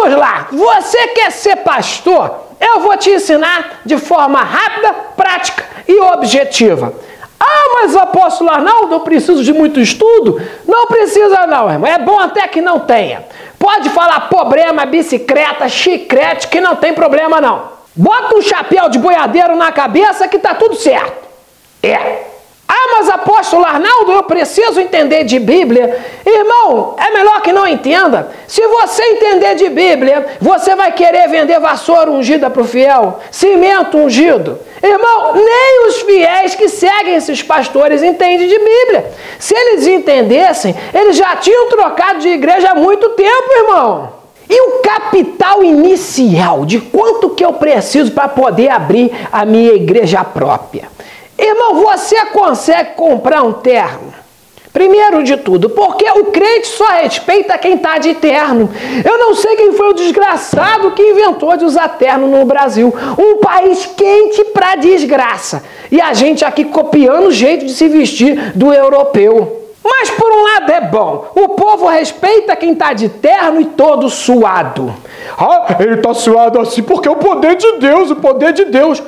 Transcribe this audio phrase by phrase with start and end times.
[0.00, 0.48] Vamos lá!
[0.50, 2.46] Você quer ser pastor?
[2.58, 6.94] Eu vou te ensinar de forma rápida, prática e objetiva.
[7.38, 10.40] Ah, mas apóstolo Arnaldo, eu preciso de muito estudo?
[10.66, 11.90] Não precisa não, irmão.
[11.90, 13.26] É bom até que não tenha.
[13.58, 17.64] Pode falar problema, bicicleta, chicrete, que não tem problema não.
[17.94, 21.19] Bota um chapéu de boiadeiro na cabeça que tá tudo certo.
[23.50, 25.98] Apóstolo Arnaldo, eu preciso entender de Bíblia.
[26.24, 28.30] Irmão, é melhor que não entenda.
[28.46, 33.98] Se você entender de Bíblia, você vai querer vender vassoura ungida para o fiel, cimento
[33.98, 34.60] ungido.
[34.80, 39.10] Irmão, nem os fiéis que seguem esses pastores entendem de Bíblia.
[39.40, 44.12] Se eles entendessem, eles já tinham trocado de igreja há muito tempo, irmão.
[44.48, 50.22] E o capital inicial de quanto que eu preciso para poder abrir a minha igreja
[50.22, 50.89] própria?
[51.42, 54.12] Irmão, você consegue comprar um terno?
[54.72, 58.70] Primeiro de tudo, porque o crente só respeita quem está de terno.
[59.04, 62.94] Eu não sei quem foi o desgraçado que inventou de usar terno no Brasil.
[63.18, 65.64] Um país quente para desgraça.
[65.90, 69.60] E a gente aqui copiando o jeito de se vestir do europeu.
[69.82, 74.08] Mas por um lado é bom, o povo respeita quem está de terno e todo
[74.08, 74.94] suado.
[75.36, 79.02] Ah, ele está suado assim porque é o poder de Deus, o poder de Deus.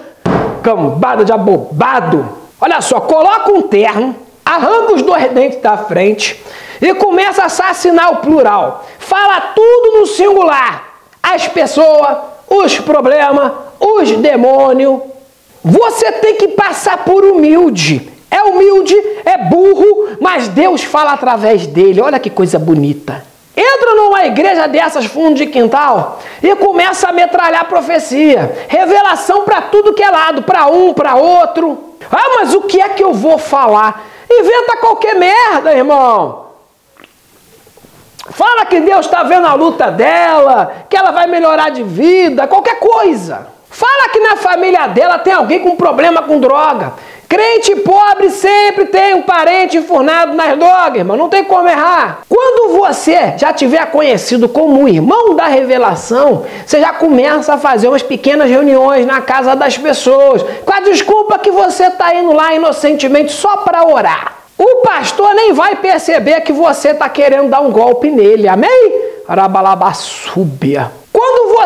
[0.63, 2.29] Cambada de abobado.
[2.61, 6.41] Olha só, coloca um terno, arranca os dois dentes da frente
[6.81, 8.85] e começa a assassinar o plural.
[8.99, 10.85] Fala tudo no singular.
[11.23, 15.01] As pessoas, os problemas, os demônios.
[15.65, 18.11] Você tem que passar por humilde.
[18.31, 22.01] É humilde, é burro, mas Deus fala através dele.
[22.01, 23.32] Olha que coisa bonita.
[23.57, 28.67] Entra numa igreja dessas, fundo de quintal, e começa a metralhar profecia.
[28.67, 31.97] Revelação para tudo que é lado, para um, para outro.
[32.11, 34.07] Ah, mas o que é que eu vou falar?
[34.31, 36.47] Inventa qualquer merda, irmão.
[38.31, 42.79] Fala que Deus está vendo a luta dela, que ela vai melhorar de vida, qualquer
[42.79, 43.49] coisa.
[43.69, 46.95] Fala que na família dela tem alguém com problema com droga.
[47.33, 51.17] Crente pobre sempre tem um parente enfurnado nas drogas, irmão.
[51.17, 52.21] Não tem como errar.
[52.29, 58.03] Quando você já tiver conhecido como irmão da revelação, você já começa a fazer umas
[58.03, 63.33] pequenas reuniões na casa das pessoas, com a desculpa que você está indo lá inocentemente
[63.33, 64.35] só para orar.
[64.59, 68.47] O pastor nem vai perceber que você está querendo dar um golpe nele.
[68.47, 68.93] Amém?
[69.27, 71.02] Arabalabasúbia.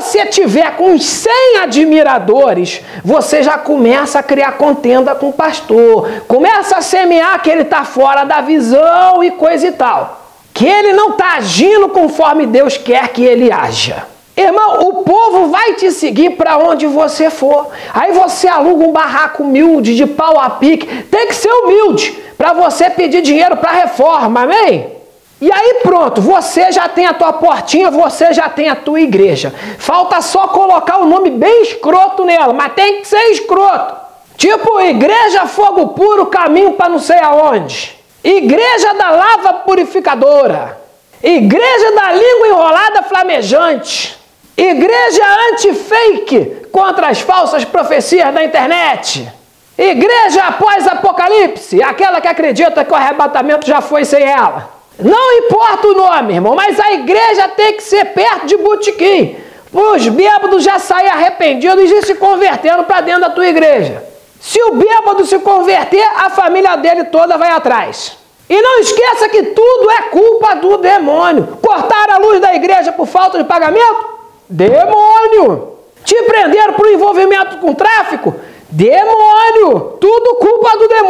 [0.07, 6.23] Você tiver com uns 100 admiradores, você já começa a criar contenda com o pastor.
[6.29, 10.21] Começa a semear que ele está fora da visão e coisa e tal.
[10.55, 14.07] Que ele não está agindo conforme Deus quer que ele haja.
[14.37, 17.71] Irmão, o povo vai te seguir para onde você for.
[17.93, 21.03] Aí você aluga um barraco humilde, de pau a pique.
[21.03, 24.96] Tem que ser humilde para você pedir dinheiro para reforma, amém?
[25.41, 29.53] E aí pronto, você já tem a tua portinha, você já tem a tua igreja.
[29.79, 34.07] Falta só colocar o nome bem escroto nela, mas tem que ser escroto.
[34.37, 37.97] Tipo, Igreja Fogo Puro, caminho para não sei aonde.
[38.23, 40.79] Igreja da Lava Purificadora.
[41.23, 44.17] Igreja da Língua Enrolada Flamejante.
[44.57, 49.31] Igreja anti-fake contra as falsas profecias da internet.
[49.77, 54.76] Igreja após Apocalipse, aquela que acredita que o arrebatamento já foi sem ela.
[54.99, 59.37] Não importa o nome, irmão, mas a igreja tem que ser perto de botequim.
[59.73, 64.03] Os bêbados já saem arrependidos e se convertendo para dentro da tua igreja.
[64.41, 68.17] Se o bêbado se converter, a família dele toda vai atrás.
[68.49, 71.59] E não esqueça que tudo é culpa do demônio.
[71.61, 74.17] Cortaram a luz da igreja por falta de pagamento?
[74.49, 75.73] Demônio!
[76.05, 78.35] Te prenderam por envolvimento com tráfico?
[78.71, 79.96] Demônio!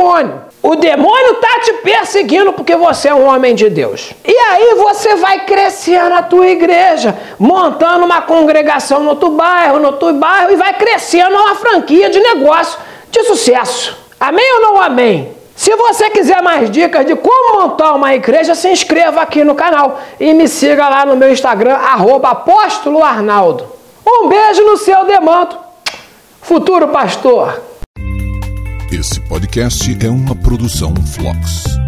[0.06, 0.40] Demônio.
[0.62, 4.12] O demônio tá te perseguindo porque você é um homem de Deus.
[4.24, 9.86] E aí você vai crescendo na tua igreja, montando uma congregação no outro bairro, no
[9.88, 12.78] outro bairro e vai crescendo uma franquia de negócio
[13.10, 13.96] de sucesso.
[14.18, 15.34] Amém ou não amém?
[15.56, 20.00] Se você quiser mais dicas de como montar uma igreja, se inscreva aqui no canal
[20.20, 23.66] e me siga lá no meu Instagram, arroba apóstolo Arnaldo.
[24.06, 25.58] Um beijo no seu demanto,
[26.42, 27.60] futuro pastor.
[28.92, 31.85] Esse podcast é uma produção Flux.